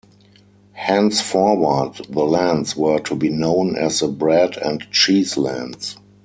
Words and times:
Henceforward, 0.73 2.07
the 2.09 2.23
lands 2.23 2.75
were 2.75 2.97
to 3.01 3.15
be 3.15 3.29
known 3.29 3.77
as 3.77 3.99
the 3.99 4.07
Bread 4.07 4.57
and 4.57 4.81
Cheese 4.89 5.37
Lands. 5.37 5.95